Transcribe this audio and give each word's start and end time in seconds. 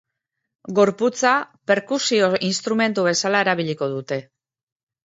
Gorputza 0.79 1.33
perkusio 1.73 2.31
instrumentu 2.51 3.07
bezala 3.11 3.47
erabiliko 3.47 3.93
dute. 3.97 4.21